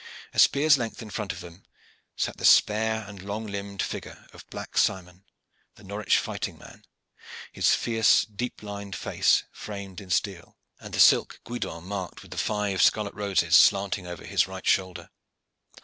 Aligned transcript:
A 0.33 0.39
spear's 0.39 0.79
length 0.79 1.03
in 1.03 1.11
front 1.11 1.31
of 1.31 1.41
them 1.41 1.63
sat 2.15 2.37
the 2.37 2.43
spare 2.43 3.05
and 3.07 3.21
long 3.21 3.45
limbed 3.45 3.83
figure 3.83 4.25
of 4.33 4.49
Black 4.49 4.75
Simon, 4.75 5.25
the 5.75 5.83
Norwich 5.83 6.17
fighting 6.17 6.57
man, 6.57 6.85
his 7.51 7.75
fierce, 7.75 8.25
deep 8.25 8.63
lined 8.63 8.95
face 8.95 9.43
framed 9.51 10.01
in 10.01 10.09
steel, 10.09 10.57
and 10.79 10.95
the 10.95 10.99
silk 10.99 11.39
guidon 11.43 11.83
marked 11.83 12.23
with 12.23 12.31
the 12.31 12.37
five 12.39 12.81
scarlet 12.81 13.13
roses 13.13 13.55
slanting 13.55 14.07
over 14.07 14.25
his 14.25 14.47
right 14.47 14.65
shoulder. 14.65 15.11